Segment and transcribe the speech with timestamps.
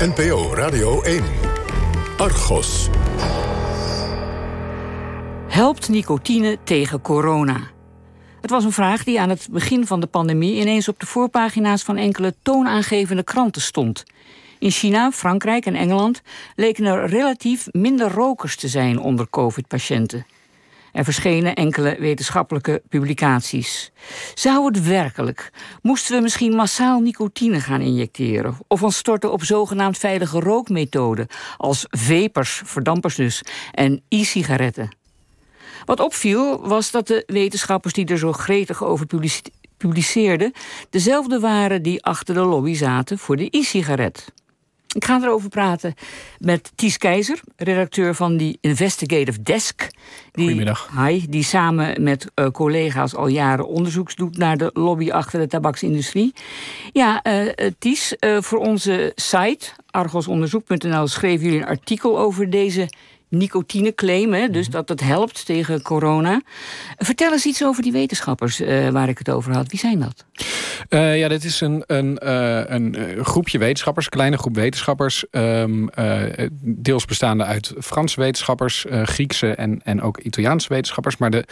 [0.00, 1.24] NPO Radio 1.
[2.16, 2.88] Argos.
[5.48, 7.60] Helpt nicotine tegen corona?
[8.40, 11.82] Het was een vraag die aan het begin van de pandemie ineens op de voorpagina's
[11.82, 14.04] van enkele toonaangevende kranten stond.
[14.58, 16.22] In China, Frankrijk en Engeland
[16.56, 20.26] leken er relatief minder rokers te zijn onder COVID-patiënten.
[20.92, 23.92] Er verschenen enkele wetenschappelijke publicaties.
[24.34, 25.52] Zou het werkelijk?
[25.82, 28.56] Moesten we misschien massaal nicotine gaan injecteren?
[28.66, 31.26] Of ons storten op zogenaamd veilige rookmethoden,
[31.56, 34.96] als vapers, verdampers dus, en e-sigaretten?
[35.84, 39.06] Wat opviel was dat de wetenschappers die er zo gretig over
[39.76, 40.52] publiceerden,
[40.90, 44.32] dezelfde waren die achter de lobby zaten voor de e-sigaret.
[44.94, 45.94] Ik ga erover praten
[46.38, 49.78] met Ties Keizer, redacteur van die Investigative Desk.
[50.32, 50.90] Die, Goedemiddag.
[50.96, 55.46] Hi, die samen met uh, collega's al jaren onderzoek doet naar de lobby achter de
[55.46, 56.32] tabaksindustrie.
[56.92, 62.88] Ja, uh, Ties, uh, voor onze site argosonderzoek.nl schreven jullie een artikel over deze
[63.30, 64.76] nicotineclaim, hè, dus mhm.
[64.76, 66.42] dat het helpt tegen corona.
[66.96, 69.70] Vertel eens iets over die wetenschappers uh, waar ik het over had.
[69.70, 70.24] Wie zijn dat?
[70.88, 75.24] Uh, ja, dit is een, een, uh, een groepje wetenschappers, een kleine groep wetenschappers.
[75.30, 75.88] Um,
[76.60, 81.16] deels bestaande uit Franse wetenschappers, Griekse en, en ook Italiaanse wetenschappers.
[81.16, 81.44] Maar de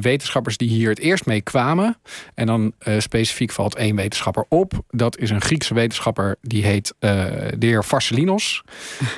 [0.00, 1.96] wetenschappers die hier het eerst mee kwamen,
[2.34, 4.72] en dan specifiek valt één wetenschapper op.
[4.88, 8.62] Dat is een Griekse wetenschapper, die heet de heer Varselinos.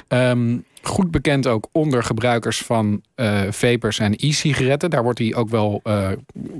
[0.09, 4.91] Um, goed bekend ook onder gebruikers van uh, vapers en e-sigaretten.
[4.91, 6.09] Daar wordt hij ook wel uh,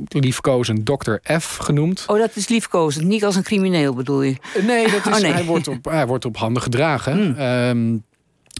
[0.09, 1.15] liefkozend Dr.
[1.41, 2.05] F genoemd.
[2.07, 3.07] Oh, dat is liefkozend.
[3.07, 4.37] Niet als een crimineel bedoel je?
[4.67, 5.33] Nee, dat is, oh, nee.
[5.33, 7.13] Hij, wordt op, hij wordt op handen gedragen.
[7.13, 7.35] Hmm.
[7.37, 7.99] Ehm,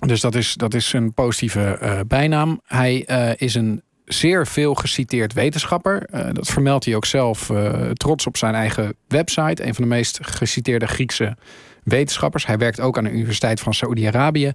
[0.07, 2.61] dus dat is, dat is een positieve uh, bijnaam.
[2.67, 2.99] Hij
[3.37, 3.83] is een
[4.13, 6.09] zeer veel geciteerd wetenschapper.
[6.33, 7.51] dat vermeldt hij ook zelf
[7.93, 9.67] trots op zijn eigen website.
[9.67, 11.37] Een van de meest geciteerde Griekse
[11.83, 12.47] wetenschappers.
[12.47, 14.53] Hij werkt ook aan de Universiteit van Saoedi-Arabië.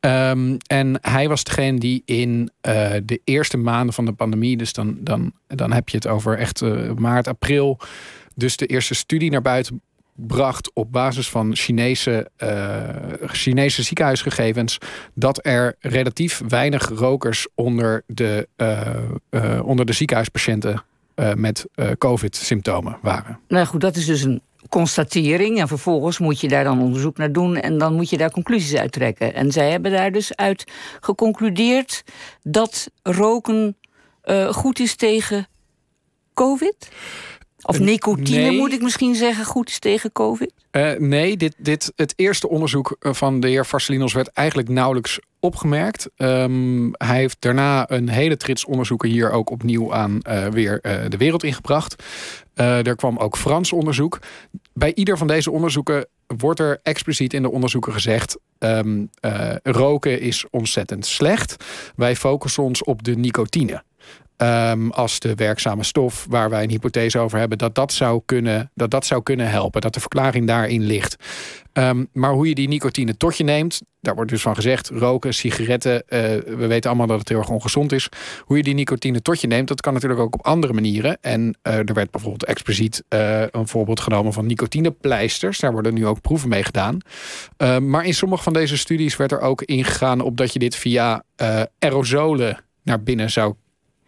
[0.00, 4.72] Um, en hij was degene die in uh, de eerste maanden van de pandemie, dus
[4.72, 6.62] dan, dan, dan heb je het over echt
[6.98, 7.78] maart, april,
[8.34, 9.80] dus de eerste studie naar buiten
[10.26, 12.78] bracht op basis van Chinese, uh,
[13.26, 14.78] Chinese ziekenhuisgegevens
[15.14, 18.48] dat er relatief weinig rokers onder de,
[19.64, 20.82] onder de ziekenhuispatiënten
[21.34, 21.66] met
[21.98, 23.38] COVID-symptomen waren.
[23.48, 25.60] Nou goed, dat is dus een constatering.
[25.60, 28.76] En vervolgens moet je daar dan onderzoek naar doen en dan moet je daar conclusies
[28.76, 29.34] uit trekken.
[29.34, 30.64] En zij hebben daar dus uit
[31.00, 32.02] geconcludeerd
[32.42, 33.76] dat roken
[34.50, 35.46] goed is tegen
[36.34, 36.88] COVID.
[37.62, 40.52] Of nicotine moet ik misschien zeggen, goed is tegen COVID?
[40.72, 45.20] Uh, nee, dit, dit, het eerste onderzoek eh, van de heer Varselinos werd eigenlijk nauwelijks
[45.40, 46.10] opgemerkt.
[46.16, 50.92] Um, hij heeft daarna een hele trits onderzoeken hier ook opnieuw aan uh, weer uh,
[51.08, 52.02] de wereld ingebracht.
[52.54, 54.18] Er kwam ook Frans onderzoek.
[54.72, 59.10] Bij ieder van deze onderzoeken wordt er expliciet in de onderzoeken gezegd: um,
[59.62, 61.64] roken is ontzettend slecht.
[61.96, 63.82] Wij focussen ons op de nicotine.
[64.42, 68.70] Um, als de werkzame stof waar wij een hypothese over hebben, dat dat zou kunnen,
[68.74, 71.16] dat dat zou kunnen helpen, dat de verklaring daarin ligt.
[71.72, 75.34] Um, maar hoe je die nicotine tot je neemt, daar wordt dus van gezegd, roken,
[75.34, 76.20] sigaretten, uh,
[76.56, 78.08] we weten allemaal dat het heel erg ongezond is.
[78.40, 81.18] Hoe je die nicotine tot je neemt, dat kan natuurlijk ook op andere manieren.
[81.20, 85.58] En uh, er werd bijvoorbeeld expliciet uh, een voorbeeld genomen van nicotinepleisters.
[85.58, 86.98] Daar worden nu ook proeven mee gedaan.
[87.82, 91.22] maar in sommige van deze studies werd er ook ingegaan op dat je dit via
[91.78, 93.54] aerosolen naar binnen zou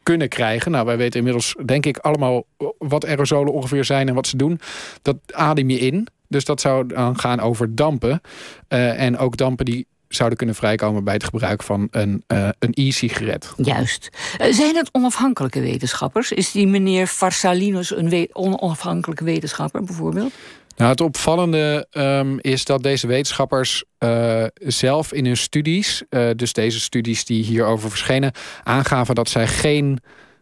[0.03, 0.71] kunnen krijgen.
[0.71, 2.45] Nou, wij weten inmiddels, denk ik, allemaal
[2.79, 4.61] wat aerosolen ongeveer zijn en wat ze doen.
[5.03, 6.09] Dat adem je in.
[6.29, 8.21] Dus dat zou dan gaan over dampen.
[8.69, 12.73] Uh, en ook dampen die zouden kunnen vrijkomen bij het gebruik van een, uh, een
[12.75, 13.53] e-sigaret.
[13.57, 14.09] Juist.
[14.41, 16.33] Uh, zijn het onafhankelijke wetenschappers?
[16.33, 20.33] Is die meneer Farsalinos een onafhankelijke wetenschapper bijvoorbeeld?
[20.77, 26.53] Nou, het opvallende um, is dat deze wetenschappers uh, zelf in hun studies, uh, dus
[26.53, 29.99] deze studies die hierover verschenen, aangaven dat zij geen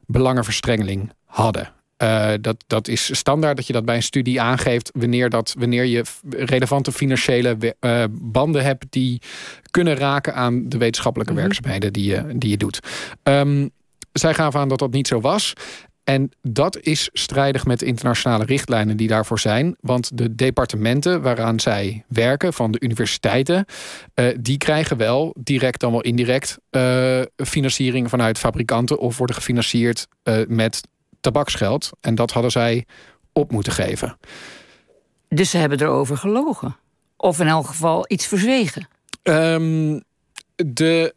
[0.06, 1.72] belangenverstrengeling hadden.
[2.02, 5.84] Uh, dat, dat is standaard dat je dat bij een studie aangeeft wanneer, dat, wanneer
[5.84, 7.76] je relevante financiële
[8.10, 9.22] banden hebt die
[9.70, 11.46] kunnen raken aan de wetenschappelijke mm -hmm.
[11.46, 12.80] werkzaamheden die je, die je doet.
[13.22, 13.70] Um,
[14.12, 15.52] zij gaven aan dat dat niet zo was.
[16.04, 19.76] En dat is strijdig met de internationale richtlijnen die daarvoor zijn.
[19.80, 23.64] Want de departementen waaraan zij werken, van de universiteiten,
[24.14, 30.06] uh, die krijgen wel direct dan wel indirect uh, financiering vanuit fabrikanten of worden gefinancierd
[30.24, 30.80] uh, met
[31.20, 31.90] tabaksgeld.
[32.00, 32.86] En dat hadden zij
[33.32, 34.16] op moeten geven.
[35.28, 36.76] Dus ze hebben erover gelogen?
[37.16, 38.88] Of in elk geval iets verzwegen?
[39.22, 40.02] Um,
[40.56, 41.14] de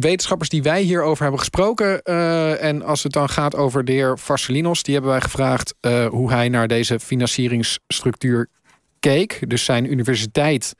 [0.00, 2.00] wetenschappers die wij hierover hebben gesproken.
[2.04, 6.06] Uh, en als het dan gaat over de heer Varselinos, die hebben wij gevraagd uh,
[6.06, 8.48] hoe hij naar deze financieringsstructuur
[9.00, 9.40] keek.
[9.46, 10.74] Dus zijn universiteit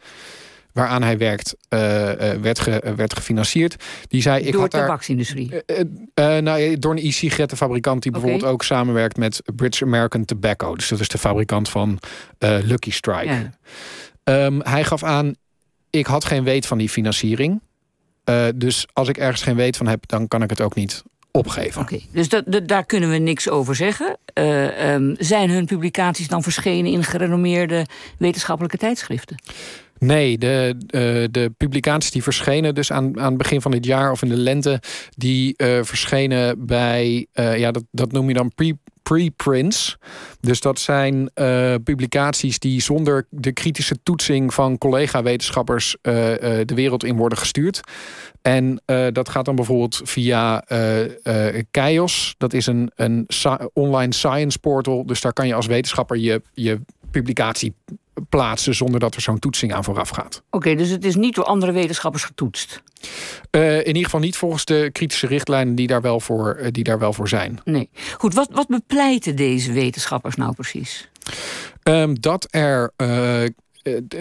[0.73, 1.79] waaraan hij werkt, uh,
[2.41, 3.85] werd, ge, werd gefinancierd.
[4.09, 5.51] Die zei, ik door had de tabaksindustrie?
[6.15, 10.75] Nou, door een e-sigarettenfabrikant die bijvoorbeeld ook samenwerkt met British American Tobacco.
[10.75, 11.99] Dus dat is de fabrikant van
[12.39, 13.51] Lucky Strike.
[14.25, 15.35] Ehm, hij gaf aan,
[15.91, 17.61] ik had geen weet van die financiering.
[18.55, 21.81] Dus als ik ergens geen weet van heb, dan kan ik het ook niet opgeven.
[21.81, 22.29] Oké, dus
[22.65, 24.19] daar kunnen we niks over zeggen.
[24.35, 27.87] Um, zijn hun publicaties dan verschenen in gerenommeerde
[28.19, 29.37] wetenschappelijke tijdschriften?
[30.03, 34.11] Nee, de, uh, de publicaties die verschenen dus aan, aan het begin van dit jaar
[34.11, 34.81] of in de lente,
[35.17, 39.97] die uh, verschenen bij, uh, ja, dat, dat noem je dan pre preprints.
[40.41, 41.31] Dus dat zijn
[41.85, 47.81] publicaties die zonder de kritische toetsing van collega-wetenschappers de wereld in worden gestuurd.
[48.43, 48.83] En
[49.13, 50.65] dat gaat dan bijvoorbeeld via
[51.71, 52.35] Kaios.
[52.39, 53.27] Dat is een, een
[53.73, 55.07] online science portal.
[55.07, 57.75] Dus daar kan je als wetenschapper je, je publicatie
[58.29, 60.43] plaatsen zonder dat er zo'n toetsing aan vooraf gaat.
[60.51, 62.83] Oké, dus het is niet door andere wetenschappers getoetst?
[63.51, 66.85] Uh, in ieder geval niet volgens de kritische richtlijnen die daar wel voor, uh, die
[66.85, 67.61] daar wel voor zijn.
[67.65, 67.91] Nee.
[68.19, 71.11] Goed, wat, wat bepleiten deze wetenschappers nou precies?
[71.83, 72.93] Um, dat er.
[72.97, 73.45] Uh,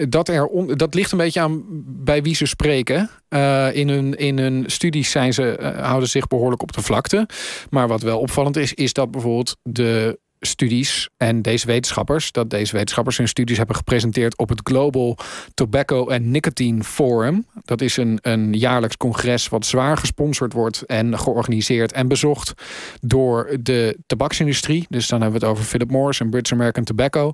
[0.08, 1.62] dat, er on, dat ligt een beetje aan
[2.04, 3.10] bij wie ze spreken.
[3.28, 7.28] Uh, in, hun, in hun studies zijn ze, uh, houden zich behoorlijk op de vlakte.
[7.70, 12.72] Maar wat wel opvallend is, is dat bijvoorbeeld de studies en deze wetenschappers, dat deze
[12.72, 15.18] wetenschappers hun studies hebben gepresenteerd op het Global
[15.54, 17.46] Tobacco and Nicotine Forum.
[17.64, 22.52] Dat is een, een jaarlijks congres wat zwaar gesponsord wordt en georganiseerd en bezocht
[23.00, 24.86] door de tabaksindustrie.
[24.88, 27.32] Dus dan hebben we het over Philip Morris en British American Tobacco.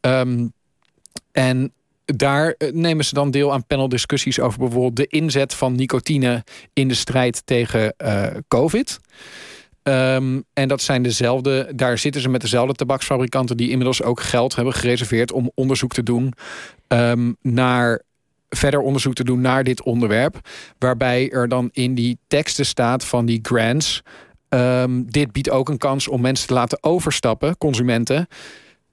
[0.00, 0.52] Um,
[1.32, 1.72] en
[2.04, 6.88] daar eh, nemen ze dan deel aan paneldiscussies over bijvoorbeeld de inzet van nicotine in
[6.88, 8.98] de strijd tegen uh, COVID.
[9.88, 14.56] Um, en dat zijn dezelfde, daar zitten ze met dezelfde tabaksfabrikanten die inmiddels ook geld
[14.56, 16.32] hebben gereserveerd om onderzoek te doen
[16.88, 18.02] um, naar
[18.48, 20.48] verder onderzoek te doen naar dit onderwerp.
[20.78, 24.02] Waarbij er dan in die teksten staat van die grants.
[24.48, 28.26] Um, dit biedt ook een kans om mensen te laten overstappen, consumenten,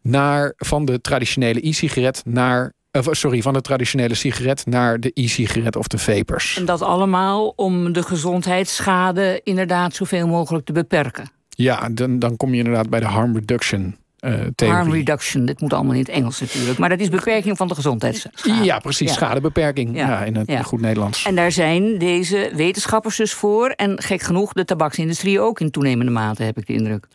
[0.02, 5.88] naar, van de traditionele e-sigaret naar sorry, van de traditionele sigaret naar de e-sigaret of
[5.88, 6.58] de vapers.
[6.58, 11.32] En dat allemaal om de gezondheidsschade inderdaad zoveel mogelijk te beperken.
[11.50, 14.70] Ja, dan, dan kom je inderdaad bij de harm reduction uh.
[14.70, 16.78] Harm reduction, dit moet allemaal in het Engels natuurlijk.
[16.78, 18.64] Maar dat is beperking van de gezondheidsschade.
[18.64, 19.14] Ja, precies, ja.
[19.14, 20.08] schadebeperking ja.
[20.08, 20.24] ja.
[20.24, 20.62] in het ja.
[20.62, 21.26] goed Nederlands.
[21.26, 23.70] En daar zijn deze wetenschappers dus voor.
[23.70, 27.08] En gek genoeg de tabaksindustrie ook in toenemende mate, heb ik de indruk.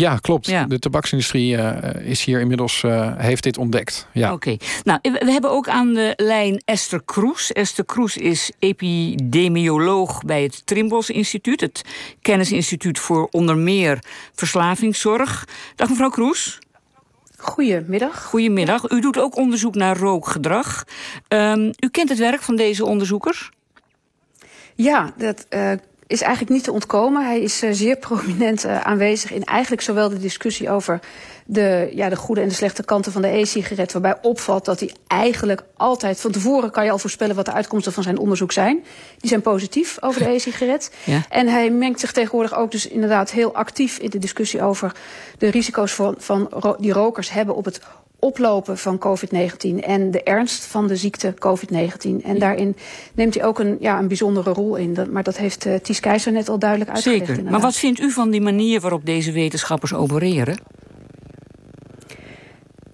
[0.00, 0.46] Ja, klopt.
[0.68, 4.06] De tabaksindustrie uh, is hier inmiddels, uh, heeft dit ontdekt.
[4.12, 4.32] Ja.
[4.32, 4.50] Oké.
[4.50, 4.68] Okay.
[4.84, 7.52] Nou, we hebben ook aan de lijn Esther Kroes.
[7.52, 11.60] Esther Kroes is epidemioloog bij het Trimbos Instituut.
[11.60, 11.82] Het
[12.22, 13.98] Kennisinstituut voor onder meer
[14.34, 15.48] verslavingszorg.
[15.76, 16.58] Dag mevrouw Kroes.
[17.36, 18.24] Goedemiddag.
[18.24, 18.90] Goedemiddag.
[18.90, 20.84] U doet ook onderzoek naar rookgedrag.
[21.28, 23.50] Um, u kent het werk van deze onderzoekers?
[24.74, 25.72] Ja, dat uh,
[26.10, 27.24] is eigenlijk niet te ontkomen.
[27.24, 31.00] Hij is uh, zeer prominent uh, aanwezig in eigenlijk zowel de discussie over
[31.46, 33.92] de, ja, de goede en de slechte kanten van de e-sigaret.
[33.92, 37.92] Waarbij opvalt dat hij eigenlijk altijd, van tevoren kan je al voorspellen wat de uitkomsten
[37.92, 38.84] van zijn onderzoek zijn.
[39.18, 40.90] Die zijn positief over de e-sigaret.
[41.04, 41.22] Ja.
[41.28, 44.92] En hij mengt zich tegenwoordig ook dus inderdaad heel actief in de discussie over
[45.38, 47.80] de risico's van, van ro die rokers hebben op het
[48.20, 52.24] oplopen van COVID-19 en de ernst van de ziekte COVID-19.
[52.24, 52.76] En daarin
[53.14, 54.94] neemt hij ook een, ja, een bijzondere rol in.
[54.94, 57.18] Dat, maar dat heeft uh, Ties Keizer net al duidelijk uitgelegd.
[57.18, 57.38] Zeker.
[57.38, 57.60] Inderdaad.
[57.60, 60.58] Maar wat vindt u van die manier waarop deze wetenschappers opereren?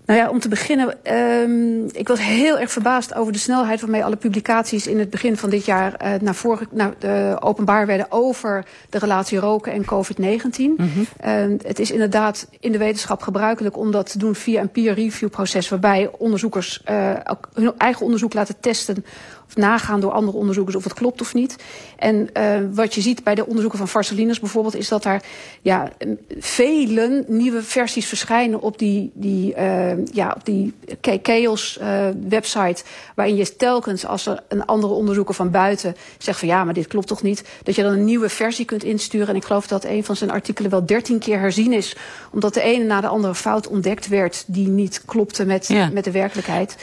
[0.06, 4.04] Nou ja, om te beginnen, um, ik was heel erg verbaasd over de snelheid waarmee
[4.04, 8.06] alle publicaties in het begin van dit jaar uh, naar voren naar, uh, openbaar werden
[8.08, 10.56] over de relatie roken en COVID-19.
[10.58, 11.06] Mm -hmm.
[11.25, 14.94] uh, het is inderdaad in de wetenschap gebruikelijk om dat te doen via een peer
[14.94, 17.10] review proces, waarbij onderzoekers uh,
[17.54, 19.04] hun eigen onderzoek laten testen
[19.48, 21.56] of nagaan door andere onderzoekers of het klopt of niet.
[21.96, 25.22] En uh, wat je ziet bij de onderzoeken van Varselinus bijvoorbeeld, is dat daar
[25.62, 25.92] ja,
[26.38, 30.74] vele nieuwe versies verschijnen op die, die, uh, ja, op die
[31.22, 32.84] Chaos uh, website.
[33.14, 36.86] Waarin je telkens, als er een andere onderzoeker van buiten zegt van ja, maar dit
[36.86, 39.28] klopt toch niet, dat je dan een nieuwe versie kunt insturen.
[39.28, 41.96] En ik geloof dat een van zijn artikelen wel dertien keer herzien is,
[42.30, 45.90] omdat de ene na de andere fout ontdekt werd die niet klopte met, ja.
[45.92, 46.76] met de werkelijkheid.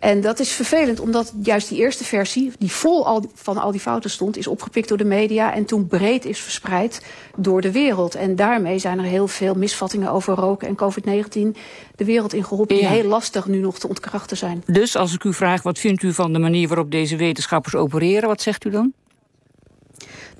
[0.00, 3.80] En dat is vervelend, omdat juist die eerste versie, die vol al, van al die
[3.80, 7.02] fouten stond, is opgepikt door de media en toen breed is verspreid
[7.36, 8.14] door de wereld.
[8.14, 11.58] En daarmee zijn er heel veel misvattingen over roken en COVID-19
[11.96, 12.90] de wereld in geroepen, die ja.
[12.90, 14.62] heel lastig nu nog te ontkrachten zijn.
[14.66, 18.28] Dus als ik u vraag, wat vindt u van de manier waarop deze wetenschappers opereren,
[18.28, 18.92] wat zegt u dan?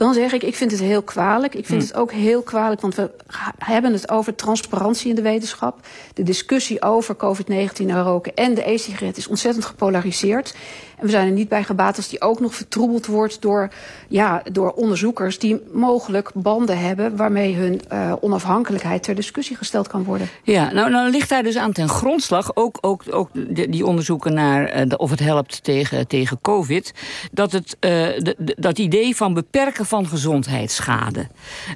[0.00, 1.54] Dan zeg ik, ik vind het heel kwalijk.
[1.54, 1.88] Ik vind hm.
[1.88, 3.10] het ook heel kwalijk, want we
[3.58, 5.86] hebben het over transparantie in de wetenschap.
[6.14, 10.54] De discussie over COVID-19 en roken en de e-sigaret is ontzettend gepolariseerd.
[11.00, 13.70] En we zijn er niet bij gebaat als die ook nog vertroebeld wordt door,
[14.08, 20.04] ja, door onderzoekers die mogelijk banden hebben waarmee hun uh, onafhankelijkheid ter discussie gesteld kan
[20.04, 20.28] worden.
[20.42, 23.28] Ja, nou, nou ligt daar dus aan ten grondslag ook, ook, ook
[23.70, 26.94] die onderzoeken naar uh, of het helpt tegen, tegen COVID,
[27.32, 31.26] dat het de, dat idee van beperken van gezondheidsschade.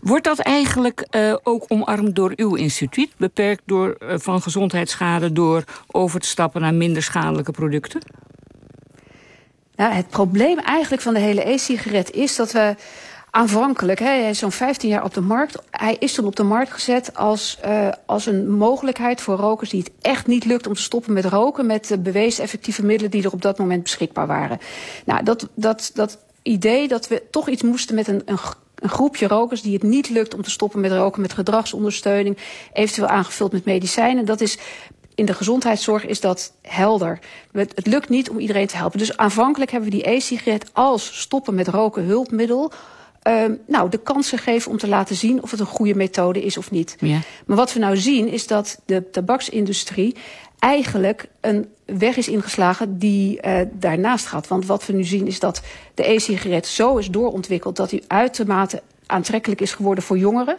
[0.02, 1.06] Wordt dat eigenlijk
[1.42, 3.10] ook omarmd door uw instituut?
[3.16, 8.00] Beperkt door, van gezondheidsschade door over te stappen naar minder schadelijke producten?
[9.76, 12.74] Nou, het probleem eigenlijk van de hele e-sigaret is dat we
[13.30, 15.58] aanvankelijk, hè, hij is zo'n 15 jaar op de markt.
[15.70, 19.80] Hij is toen op de markt gezet als, uh, als een mogelijkheid voor rokers die
[19.80, 21.66] het echt niet lukt om te stoppen met roken.
[21.66, 24.58] met de bewezen effectieve middelen die er op dat moment beschikbaar waren.
[25.04, 28.38] Nou, dat, dat, dat idee dat we toch iets moesten met een, een
[28.74, 32.38] een groepje rokers die het niet lukt om te stoppen met roken met gedragsondersteuning,
[32.72, 34.24] eventueel aangevuld met medicijnen.
[34.24, 34.58] Dat is
[35.14, 37.18] in de gezondheidszorg is dat helder.
[37.52, 38.98] Het lukt niet om iedereen te helpen.
[38.98, 42.72] Dus aanvankelijk hebben we die e-sigaret als stoppen met roken hulpmiddel.
[43.28, 46.56] Uh, nou, de kansen geven om te laten zien of het een goede methode is
[46.56, 46.96] of niet.
[46.98, 47.18] Ja.
[47.46, 50.16] Maar wat we nou zien is dat de tabaksindustrie
[50.58, 54.48] eigenlijk een weg is ingeslagen die uh, daarnaast gaat.
[54.48, 55.62] Want wat we nu zien is dat
[55.94, 58.82] de e-sigaret zo is doorontwikkeld dat die uitermate
[59.14, 60.56] aantrekkelijk is geworden voor jongeren.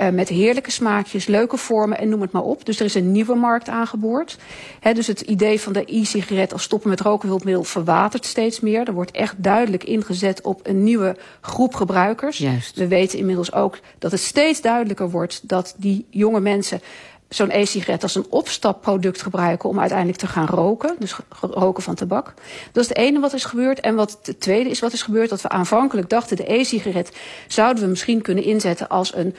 [0.00, 2.64] Uh, met heerlijke smaakjes, leuke vormen en noem het maar op.
[2.64, 4.38] Dus er is een nieuwe markt aangeboord.
[4.80, 8.86] He, dus het idee van de e-sigaret als stoppen met rokenhulpmiddel verwatert steeds meer.
[8.88, 12.38] Er wordt echt duidelijk ingezet op een nieuwe groep gebruikers.
[12.38, 12.76] Juist.
[12.76, 16.80] We weten inmiddels ook dat het steeds duidelijker wordt dat die jonge mensen
[17.28, 20.96] zo'n e-sigaret als een opstapproduct gebruiken om uiteindelijk te gaan roken.
[20.98, 22.34] Dus roken van tabak.
[22.72, 23.80] Dat is het ene wat is gebeurd.
[23.80, 27.16] En wat het tweede is wat is gebeurd, dat we aanvankelijk dachten de e-sigaret
[27.48, 29.34] zouden we misschien kunnen inzetten als een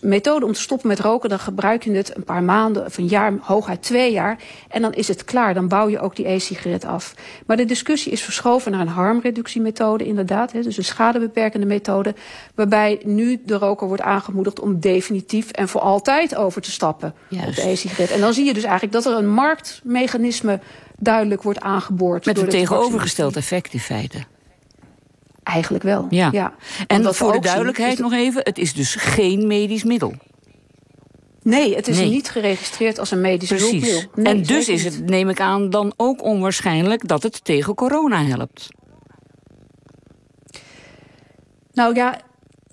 [0.00, 3.06] methode om te stoppen met roken, dan gebruik je het een paar maanden of een
[3.06, 4.38] jaar, hooguit twee jaar.
[4.68, 5.54] En dan is het klaar.
[5.54, 7.14] Dan bouw je ook die e-sigaret af.
[7.46, 10.52] Maar de discussie is verschoven naar een harmreductiemethode, inderdaad.
[10.52, 12.14] Hè, dus een schadebeperkende methode.
[12.54, 17.48] Waarbij nu de roker wordt aangemoedigd om definitief en voor altijd over te stappen Juist.
[17.48, 18.10] op de e-sigaret.
[18.10, 20.60] En dan zie je dus eigenlijk dat er een marktmechanisme
[20.98, 22.26] duidelijk wordt aangeboord.
[22.26, 24.18] Met een tegenovergesteld effect in feite.
[25.52, 26.06] Eigenlijk wel.
[26.10, 26.28] Ja.
[26.32, 26.54] ja.
[26.86, 30.14] En voor de duidelijkheid nog even: het is dus geen medisch middel.
[31.42, 34.08] Nee, het is niet geregistreerd als een medisch Precies.
[34.14, 38.24] Nee, en dus is het, neem ik aan, dan ook onwaarschijnlijk dat het tegen corona
[38.24, 38.68] helpt.
[41.72, 42.20] Nou ja,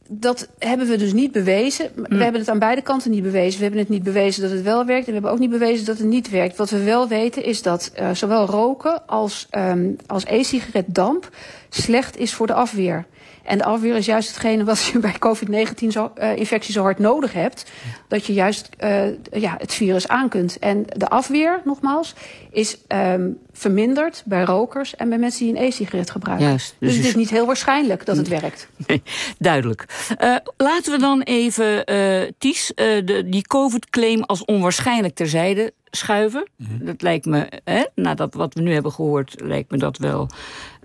[0.10, 1.92] dat hebben we dus niet bewezen.
[1.96, 2.22] We hm.
[2.22, 3.58] hebben het aan beide kanten niet bewezen.
[3.58, 5.02] We hebben het niet bewezen dat het wel werkt.
[5.02, 6.58] En we hebben ook niet bewezen dat het niet werkt.
[6.58, 11.30] Wat we wel weten is dat uh, zowel roken als, um, als e-sigaret damp
[11.70, 13.06] slecht is voor de afweer.
[13.44, 17.72] En de afweer is juist hetgene wat je bij COVID-19-infectie zo hard nodig hebt.
[18.08, 20.60] Dat je juist uh, ja, het virus aan kunt.
[20.60, 22.14] En de afweer, nogmaals,
[22.58, 26.48] is um, verminderd bij rokers en bij mensen die een e-sigaret gebruiken.
[26.48, 28.68] Juist, dus, dus het is niet heel waarschijnlijk dat het werkt.
[28.88, 29.02] Nee,
[29.40, 30.08] duidelijk.
[30.22, 36.48] Uh, laten we dan even, uh, Ties, de, die COVID-claim als onwaarschijnlijk terzijde schuiven.
[36.56, 36.86] Mm -hmm.
[36.86, 40.30] Dat lijkt me, hè, nadat wat we nu hebben gehoord, lijkt me dat wel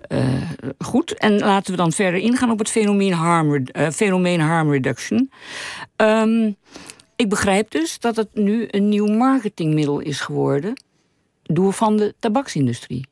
[0.09, 0.41] uh,
[0.77, 1.13] goed.
[1.17, 5.31] En laten we dan verder ingaan op het fenomeen harm, uh, fenomeen harm reduction.
[5.97, 6.55] Um,
[7.15, 10.73] ik begrijp dus dat het nu een nieuw marketingmiddel is geworden
[11.53, 13.07] door van de tabaksindustrie.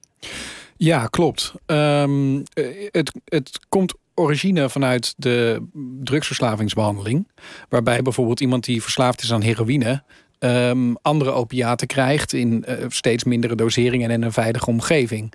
[0.77, 1.53] Ja, klopt.
[1.65, 2.43] Um,
[2.91, 5.67] het, het komt origine vanuit de
[6.03, 7.27] drugsverslavingsbehandeling.
[7.69, 10.03] Waarbij bijvoorbeeld iemand die verslaafd is aan heroïne.
[10.39, 15.33] Um, andere opiaten krijgt in uh, steeds mindere doseringen en in een veilige omgeving.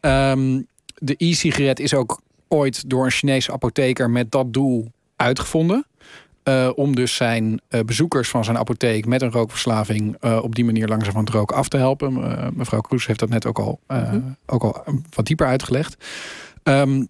[0.00, 5.86] Um, de e-sigaret is ook ooit door een Chinese apotheker met dat doel uitgevonden.
[6.50, 10.64] Uh, om dus zijn uh, bezoekers van zijn apotheek met een rookverslaving uh, op die
[10.64, 12.14] manier langzaam van het roken af te helpen.
[12.56, 16.04] mevrouw Kroes heeft dat net ook al, mm ook al wat dieper uitgelegd.
[16.62, 17.08] Um,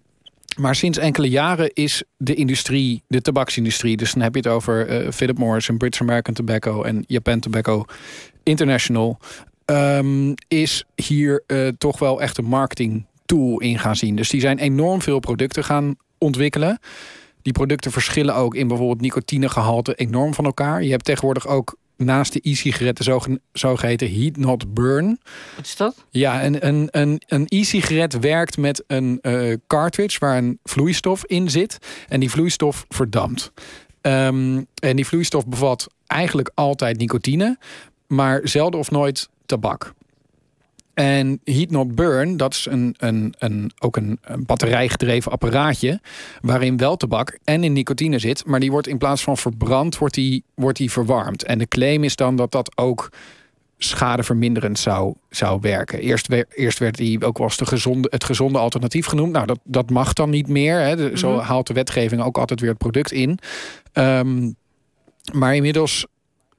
[0.57, 5.11] maar sinds enkele jaren is de industrie, de tabaksindustrie, dus dan heb je het over
[5.13, 7.85] Philip Morris en British American Tobacco en Japan Tobacco
[8.43, 9.19] International,
[9.65, 11.43] um, is hier
[11.77, 14.15] toch wel echt een marketing tool in gaan zien.
[14.15, 16.79] Dus die zijn enorm veel producten gaan ontwikkelen.
[17.41, 20.83] Die producten verschillen ook in bijvoorbeeld nicotinegehalte enorm van elkaar.
[20.83, 25.19] Je hebt tegenwoordig ook naast de e-sigaretten zogeheten heat not burn.
[25.55, 26.05] Wat is dat?
[26.09, 31.49] Ja, een, een, een, een e-sigaret werkt met een uh, cartridge waar een vloeistof in
[31.49, 31.77] zit.
[32.07, 33.51] En die vloeistof verdampt.
[34.01, 37.57] Um, en die vloeistof bevat eigenlijk altijd nicotine,
[38.07, 39.93] maar zelden of nooit tabak.
[40.93, 45.99] En Heat Not Burn, dat is een, een, een, ook een, een batterijgedreven apparaatje...
[46.41, 48.45] waarin wel tabak en in nicotine zit...
[48.45, 51.43] maar die wordt in plaats van verbrand, wordt die, wordt die verwarmd.
[51.43, 53.09] En de claim is dan dat dat ook
[53.77, 55.99] schadeverminderend zou, zou werken.
[55.99, 59.31] Eerst, eerst werd die ook wel eens de gezonde, het gezonde alternatief genoemd.
[59.31, 60.79] Nou, dat, dat mag dan niet meer.
[60.79, 61.17] Hè.
[61.17, 61.45] Zo mhm.
[61.45, 63.39] haalt de wetgeving ook altijd weer het product in.
[63.93, 64.55] Um,
[65.33, 66.05] maar inmiddels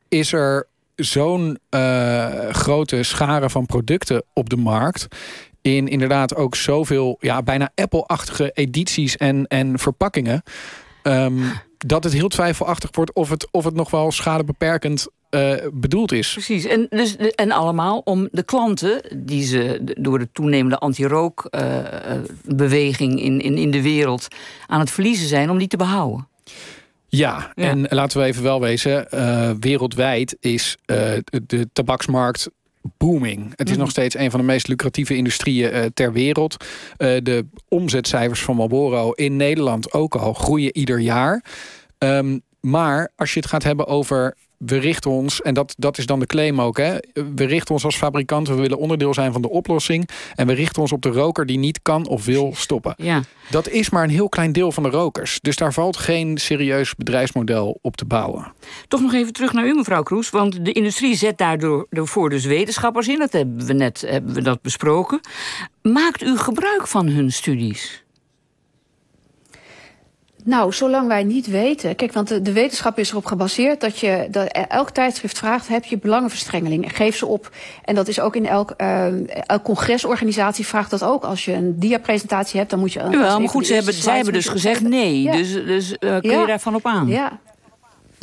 [0.08, 0.66] is er
[1.04, 5.06] zo'n uh, grote schare van producten op de markt
[5.62, 10.42] in inderdaad ook zoveel, ja, bijna Apple-achtige edities en, en verpakkingen.
[11.02, 11.42] Um,
[11.86, 16.32] dat het heel twijfelachtig wordt of het, of het nog wel schadebeperkend uh, bedoeld is.
[16.32, 19.02] Precies, en, dus, en allemaal om de klanten...
[19.16, 24.28] die ze door de toenemende anti-rookbeweging uh, in, in, in de wereld...
[24.66, 26.28] aan het verliezen zijn, om die te behouden.
[27.16, 31.12] Ja, en laten we even wel wezen, uh, wereldwijd is uh,
[31.46, 32.48] de tabaksmarkt
[32.96, 33.52] booming.
[33.56, 33.80] Het is mhm.
[33.80, 36.64] nog steeds een van de meest lucratieve industrieën uh, ter wereld.
[36.96, 41.44] de omzetcijfers van Marlboro in Nederland ook al groeien ieder jaar.
[41.98, 46.06] Um, maar als je het gaat hebben over we richten ons, en dat, dat is
[46.06, 46.96] dan de claim ook, hè,
[47.34, 50.08] we richten ons als fabrikanten, we willen onderdeel zijn van de oplossing.
[50.34, 52.94] En we richten ons op de roker die niet kan of wil stoppen.
[52.96, 53.22] Ja.
[53.50, 55.38] Dat is maar een heel klein deel van de rokers.
[55.40, 58.52] Dus daar valt geen serieus bedrijfsmodel op te bouwen.
[58.88, 60.30] Toch nog even terug naar u, mevrouw Kroes.
[60.30, 63.18] Want de industrie zet daardoor voor dus wetenschappers in.
[63.18, 65.20] Dat hebben we net hebben we dat besproken.
[65.82, 68.04] Maakt u gebruik van hun studies?
[70.44, 71.96] Nou, zolang wij niet weten.
[71.96, 75.84] Kijk, want de, de, wetenschap is erop gebaseerd dat je dat elk tijdschrift vraagt: heb
[75.84, 76.96] je belangenverstrengeling?
[76.96, 77.50] Geef ze op.
[77.84, 79.06] En dat is ook in elk, uh,
[79.46, 81.24] elk congresorganisatie vraagt dat ook.
[81.24, 83.00] Als je een diapresentatie hebt, dan moet je.
[83.00, 85.30] Een, ja, maar goed, ze hebben, zij hebben dus gezegd nee.
[85.30, 87.08] Dus, dus uh, kun je daarvan op aan?
[87.08, 87.40] Ja.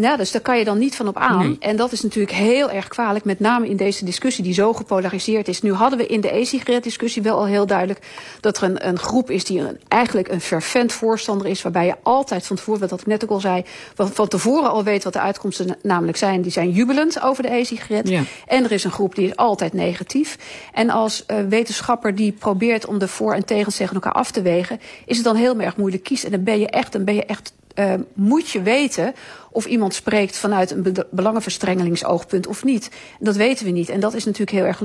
[0.01, 1.55] Ja, dus daar kan je dan niet van op aan.
[1.59, 5.47] En dat is natuurlijk heel erg kwalijk, met name in deze discussie die zo gepolariseerd
[5.47, 5.61] is.
[5.61, 7.99] Nu hadden we in de e-sigaret-discussie wel al heel duidelijk
[8.39, 11.95] dat er een, een groep is die een, eigenlijk een fervent voorstander is, waarbij je
[12.03, 13.63] altijd van tevoren, wat ik net ook al zei,
[13.93, 16.41] van, van tevoren al weet wat de uitkomsten namelijk zijn.
[16.41, 18.09] Die zijn jubelend over de e-sigaret.
[18.47, 20.37] En er is een groep die is altijd negatief.
[20.73, 24.41] En als uh, wetenschapper die probeert om de voor- en tegens tegen elkaar af te
[24.41, 26.25] wegen, is het dan heel erg moeilijk kiezen.
[26.25, 29.13] En dan ben je echt, dan ben je echt uh, moet je weten
[29.51, 32.91] of iemand spreekt vanuit een be belangenverstrengelingsoogpunt of niet.
[33.19, 33.89] Dat weten we niet.
[33.89, 34.83] En dat is natuurlijk heel erg,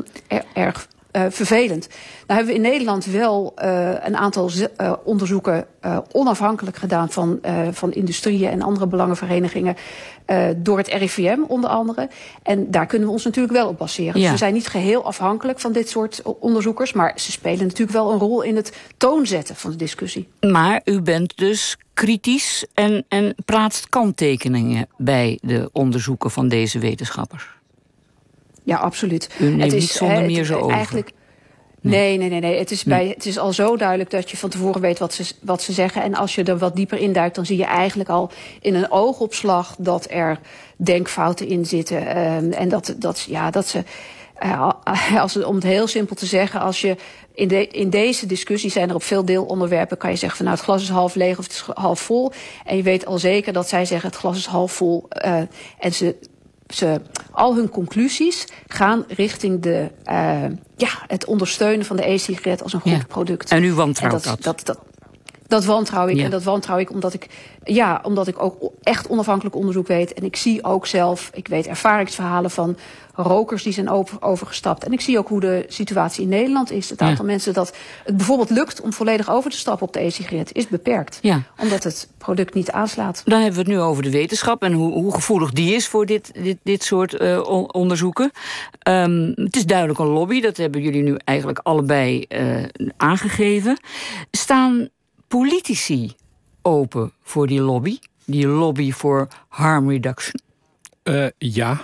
[0.54, 1.88] erg uh, vervelend.
[2.26, 5.66] Nou hebben we in Nederland wel uh, een aantal uh, onderzoeken
[6.12, 9.76] onafhankelijk gedaan van, van industrieën en andere belangenverenigingen
[10.56, 12.08] door het RIVM onder andere.
[12.42, 14.14] En daar kunnen we ons natuurlijk wel op baseren.
[14.14, 14.20] Ja.
[14.20, 18.12] Dus we zijn niet geheel afhankelijk van dit soort onderzoekers, maar ze spelen natuurlijk wel
[18.12, 20.28] een rol in het toonzetten van de discussie.
[20.40, 27.46] Maar u bent dus kritisch en, en plaatst kanttekeningen bij de onderzoeken van deze wetenschappers.
[28.62, 29.30] Ja, absoluut.
[29.40, 30.74] U neemt het is, niet zonder meer zo over.
[30.74, 31.12] Eigenlijk,
[31.90, 32.40] Nee, nee, nee.
[32.40, 32.58] nee.
[32.58, 35.34] Het, is bij, het is al zo duidelijk dat je van tevoren weet wat ze,
[35.40, 36.02] wat ze zeggen.
[36.02, 38.30] En als je er wat dieper induikt, dan zie je eigenlijk al
[38.60, 40.38] in een oogopslag dat er
[40.76, 42.18] denkfouten in zitten.
[42.18, 43.82] Um, en dat, dat, ja, dat ze.
[45.18, 46.96] Als, om het heel simpel te zeggen, als je
[47.34, 50.56] in, de, in deze discussie zijn er op veel deelonderwerpen, kan je zeggen van nou
[50.56, 52.32] het glas is half leeg of het is half vol.
[52.64, 55.08] En je weet al zeker dat zij zeggen het glas is half vol.
[55.24, 55.40] Uh,
[55.78, 56.16] en ze
[56.68, 60.42] ze, al hun conclusies gaan richting de, uh,
[60.76, 63.04] ja, het ondersteunen van de e-sigaret als een goed ja.
[63.08, 63.50] product.
[63.50, 64.42] En u wantrouwt dat, dat?
[64.42, 64.66] dat?
[64.66, 64.78] Dat,
[65.48, 66.16] wantrouw ik.
[66.16, 66.24] Ja.
[66.24, 67.26] En dat wantrouw ik omdat ik,
[67.64, 70.12] ja, omdat ik ook echt onafhankelijk onderzoek weet.
[70.12, 72.76] En ik zie ook zelf, ik weet ervaringsverhalen van
[73.14, 74.84] rokers die zijn over, overgestapt.
[74.84, 76.90] En ik zie ook hoe de situatie in Nederland is.
[76.90, 77.30] Het aantal ja.
[77.30, 81.18] mensen dat het bijvoorbeeld lukt om volledig over te stappen op de e-sigaret is beperkt.
[81.20, 81.42] Ja.
[81.60, 83.22] Omdat het product niet aanslaat.
[83.24, 86.06] Dan hebben we het nu over de wetenschap en hoe, hoe gevoelig die is voor
[86.06, 88.30] dit, dit, dit soort uh, onderzoeken.
[88.88, 92.62] Um, het is duidelijk een lobby, dat hebben jullie nu eigenlijk allebei uh,
[92.96, 93.78] aangegeven.
[94.30, 94.88] Staan
[95.28, 96.14] politici
[96.62, 97.98] open voor die lobby?
[98.24, 100.40] Die lobby voor harm reduction?
[101.04, 101.80] Uh, ja,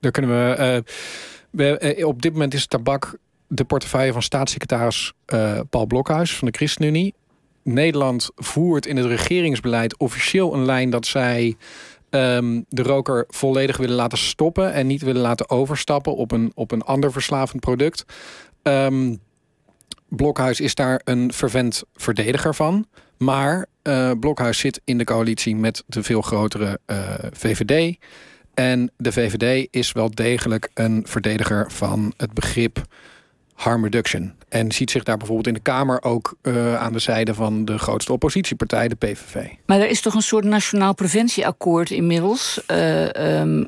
[0.00, 0.92] daar kunnen we, uh,
[1.50, 5.12] we uh, op dit moment is tabak de portefeuille van staatssecretaris
[5.70, 7.14] Paul Blokhuis van de ChristenUnie.
[7.62, 11.56] Nederland voert in het regeringsbeleid officieel een lijn dat zij
[12.10, 16.70] um, de roker volledig willen laten stoppen en niet willen laten overstappen op een, op
[16.70, 18.04] een ander verslavend product.
[18.62, 19.18] Um,
[20.14, 22.86] Blokhuis is daar een vervent verdediger van.
[23.16, 26.98] Maar uh, Blokhuis zit in de coalitie met de veel grotere uh,
[27.32, 27.96] VVD.
[28.54, 32.82] En de VVD is wel degelijk een verdediger van het begrip
[33.54, 34.34] harm reduction.
[34.54, 36.36] En ziet zich daar bijvoorbeeld in de Kamer ook
[36.78, 39.46] aan de zijde van de grootste oppositiepartij, de PVV.
[39.66, 42.60] Maar er is toch een soort nationaal preventieakkoord inmiddels.
[42.66, 43.64] Ehm,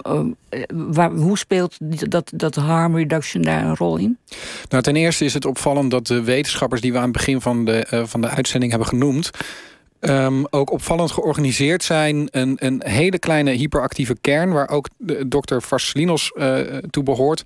[0.72, 1.76] waar, hoe speelt
[2.10, 4.18] dat, dat harm reduction daar een rol in?
[4.68, 7.64] Nou, ten eerste is het opvallend dat de wetenschappers die we aan het begin van
[7.64, 9.30] de, van de uitzending hebben genoemd
[10.00, 12.28] Um, ook opvallend georganiseerd zijn.
[12.30, 14.52] Een, een hele kleine hyperactieve kern...
[14.52, 16.58] waar ook de dokter Varselinos uh,
[16.90, 17.42] toe behoort.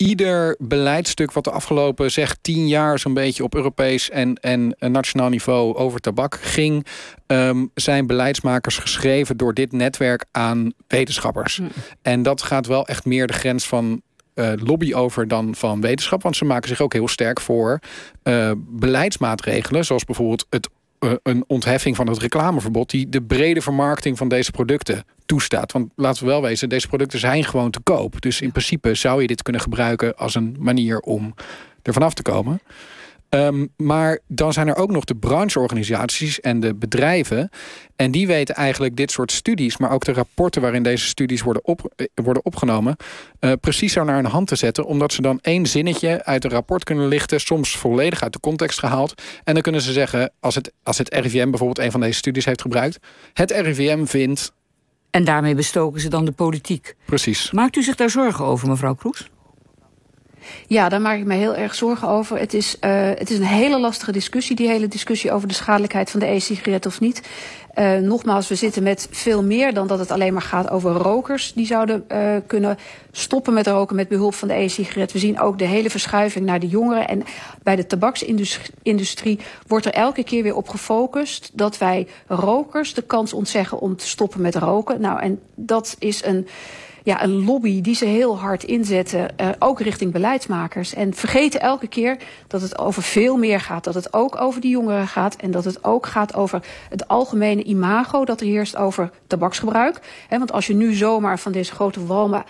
[0.00, 2.98] Ieder beleidstuk wat de afgelopen zeg tien jaar...
[2.98, 6.86] zo'n beetje op Europees en, en nationaal niveau over tabak ging...
[7.26, 11.56] Um, zijn beleidsmakers geschreven door dit netwerk aan wetenschappers.
[11.56, 11.64] Hm.
[12.02, 14.02] En dat gaat wel echt meer de grens van
[14.34, 16.22] uh, lobby over dan van wetenschap.
[16.22, 17.78] Want ze maken zich ook heel sterk voor
[18.24, 19.84] uh, beleidsmaatregelen.
[19.84, 20.72] Zoals bijvoorbeeld het eh,
[21.22, 22.90] een ontheffing van het reclameverbod...
[22.90, 25.72] die de brede vermarkting van deze producten toestaat.
[25.72, 28.20] Want laten we wel wezen, deze producten zijn gewoon te koop.
[28.20, 31.34] Dus in principe zou je dit kunnen gebruiken als een manier om
[31.82, 32.60] er vanaf te komen.
[33.30, 37.50] Um, maar dan zijn er ook nog de brancheorganisaties en de bedrijven.
[37.96, 41.64] En die weten eigenlijk dit soort studies, maar ook de rapporten waarin deze studies worden,
[41.64, 42.96] op, eh, worden opgenomen,
[43.40, 44.86] uh, precies zo naar hun hand te zetten.
[44.86, 48.78] Omdat ze dan één zinnetje uit een rapport kunnen lichten, soms volledig uit de context
[48.78, 49.22] gehaald.
[49.44, 52.44] En dan kunnen ze zeggen, als het, als het RIVM bijvoorbeeld een van deze studies
[52.44, 52.98] heeft gebruikt,
[53.32, 54.52] het RIVM vindt.
[55.10, 56.94] En daarmee bestoken ze dan de politiek.
[57.04, 57.50] Precies.
[57.50, 59.30] Maakt u zich daar zorgen over, mevrouw Kroes?
[60.66, 62.38] Ja, daar maak ik me heel erg zorgen over.
[62.38, 66.10] Het is, uh, het is een hele lastige discussie, die hele discussie over de schadelijkheid
[66.10, 67.22] van de e-sigaret of niet.
[67.74, 71.52] Uh, nogmaals, we zitten met veel meer dan dat het alleen maar gaat over rokers.
[71.52, 72.78] Die zouden uh, kunnen
[73.10, 75.12] stoppen met roken met behulp van de e-sigaret.
[75.12, 77.08] We zien ook de hele verschuiving naar de jongeren.
[77.08, 77.22] En
[77.62, 81.50] bij de tabaksindustrie wordt er elke keer weer op gefocust...
[81.52, 85.00] dat wij rokers de kans ontzeggen om te stoppen met roken.
[85.00, 86.48] Nou, en dat is een
[87.02, 90.94] ja, een lobby die ze heel hard inzetten, uh, ook richting beleidsmakers.
[90.94, 93.84] En vergeten elke keer dat het over veel meer gaat.
[93.84, 97.62] Dat het ook over die jongeren gaat en dat het ook gaat over het algemene
[97.62, 100.00] imago dat er heerst over tabaksgebruik.
[100.28, 102.44] Want als je nu zomaar van deze grote walmen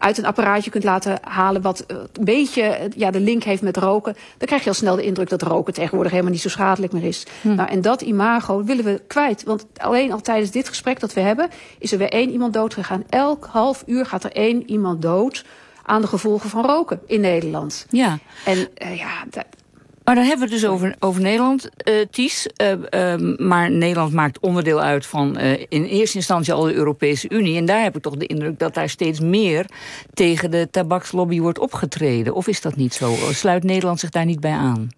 [0.00, 3.62] uit een apparaatje kunt laten halen wat eh, een beetje eh, ja, de link heeft
[3.62, 6.48] met roken, dan krijg je al snel de indruk dat roken tegenwoordig helemaal niet zo
[6.48, 7.26] schadelijk meer is.
[7.40, 7.54] Hm.
[7.54, 9.42] Nou, en dat imago willen we kwijt.
[9.44, 12.74] Want alleen al tijdens dit gesprek dat we hebben, is er weer één iemand dood
[12.74, 13.04] gegaan.
[13.08, 15.44] Elk half uur gaat er één iemand dood
[15.82, 17.86] aan de gevolgen van roken in Nederland.
[17.90, 18.18] Ja.
[18.44, 19.24] En uh, ja,
[20.10, 22.46] maar dan hebben we het dus over, over Nederland, uh, Ties.
[22.62, 22.70] Uh,
[23.16, 27.56] uh, maar Nederland maakt onderdeel uit van in eerste instantie al de Europese Unie.
[27.56, 29.66] En daar heb ik toch de indruk dat daar steeds meer
[30.14, 32.34] tegen de tabakslobby wordt opgetreden.
[32.34, 33.14] Of is dat niet zo?
[33.30, 34.88] Sluit Nederland zich daar niet bij aan?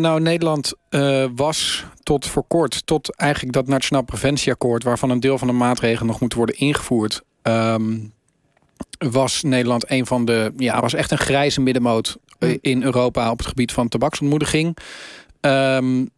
[0.00, 0.72] nou, Nederland
[1.34, 6.06] was tot voor kort, tot eigenlijk dat Nationaal Preventieakkoord, waarvan een deel van de maatregelen
[6.06, 7.22] nog moet worden ingevoerd.
[7.42, 8.12] Um,
[9.10, 10.52] was Nederland een van de.
[10.56, 12.18] Ja, was echt een grijze middenmoot.
[12.60, 14.76] In Europa op het gebied van tabaksontmoediging.
[15.40, 16.10] Um,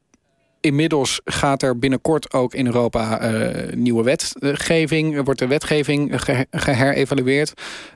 [0.60, 7.52] inmiddels gaat er binnenkort ook in Europa uh, nieuwe wetgeving, wordt de wetgeving geherevalueerd.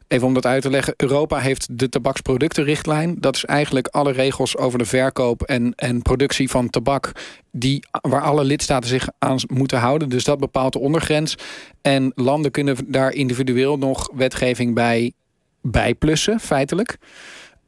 [0.09, 3.17] Even om dat uit te leggen, Europa heeft de tabaksproductenrichtlijn.
[3.19, 7.13] Dat is eigenlijk alle regels over de verkoop en, en productie van tabak...
[7.51, 10.09] Die, waar alle lidstaten zich aan moeten houden.
[10.09, 11.35] Dus dat bepaalt de ondergrens.
[11.83, 15.13] En landen kunnen daar individueel nog wetgeving bij
[15.63, 16.99] bijplussen, feitelijk.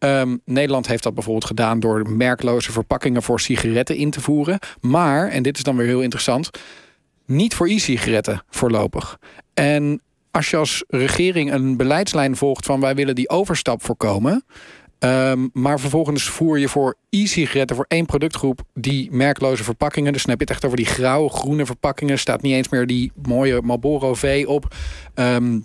[0.05, 4.59] Um, Nederland heeft dat bijvoorbeeld gedaan door merkloze verpakkingen voor sigaretten in te voeren.
[4.81, 6.51] Maar, en dit is dan weer heel interessant,
[7.27, 9.19] niet voor e-sigaretten voorlopig.
[9.55, 14.45] En als je als regering een beleidslijn volgt van wij willen die overstap voorkomen.
[14.99, 20.13] Um, maar vervolgens voer je voor e-sigaretten voor één productgroep die merkloze verpakkingen.
[20.13, 22.19] Dus dan heb je het echt over die grauwe, groene verpakkingen.
[22.19, 24.75] Staat niet eens meer die mooie Marlboro V op.
[25.15, 25.65] Um,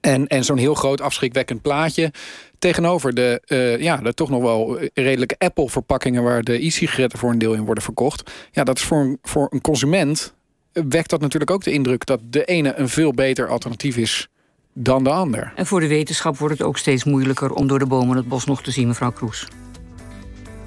[0.00, 2.12] en, en zo'n heel groot afschrikwekkend plaatje.
[2.62, 6.22] Tegenover de, uh, ja, de toch nog wel redelijke Apple-verpakkingen...
[6.22, 8.30] waar de e-sigaretten voor een deel in worden verkocht.
[8.50, 10.34] Ja, dat is voor een, voor een consument...
[10.72, 14.28] wekt dat natuurlijk ook de indruk dat de ene een veel beter alternatief is
[14.72, 15.52] dan de ander.
[15.56, 17.52] En voor de wetenschap wordt het ook steeds moeilijker...
[17.52, 19.48] om door de bomen het bos nog te zien, mevrouw Kroes.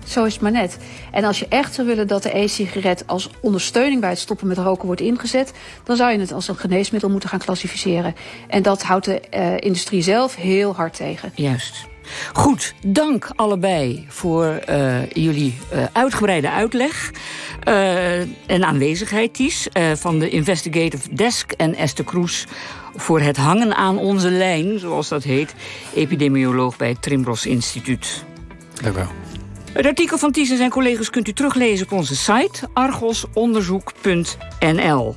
[0.06, 0.78] Zo is het maar net.
[1.12, 4.58] En als je echt zou willen dat de e-sigaret als ondersteuning bij het stoppen met
[4.58, 5.52] roken wordt ingezet,
[5.84, 8.15] dan zou je het als een geneesmiddel moeten gaan klassificeren.
[8.48, 11.32] En dat houdt de uh, industrie zelf heel hard tegen.
[11.36, 11.88] Juist.
[12.34, 17.12] Goed, dank allebei voor uh, jullie uh, uitgebreide uitleg
[17.68, 22.46] uh, en aanwezigheid, Ties, van de Investigative Desk en Esther Kroes
[22.96, 25.54] voor het hangen aan onze lijn, zoals dat heet,
[25.96, 28.24] epidemioloog bij het Trimbros Instituut.
[28.82, 29.24] Dank u wel.
[29.75, 35.15] Het artikel van Ties en zijn collega's kunt u teruglezen op onze site argosonderzoek.nl.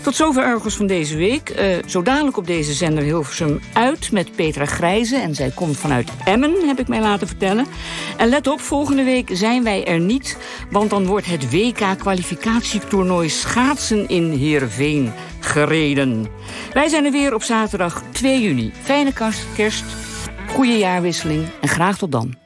[0.00, 1.50] Tot zover Argos van deze week.
[1.50, 5.16] Uh, zo dadelijk op deze zender Hilversum uit met Petra Grijze.
[5.16, 7.66] En zij komt vanuit Emmen, heb ik mij laten vertellen.
[8.16, 10.36] En let op, volgende week zijn wij er niet.
[10.70, 16.26] Want dan wordt het WK-kwalificatietoernooi schaatsen in Heerenveen gereden.
[16.72, 18.72] Wij zijn er weer op zaterdag 2 juni.
[18.82, 19.12] Fijne
[19.56, 19.84] kerst,
[20.48, 22.39] goede jaarwisseling en graag tot dan.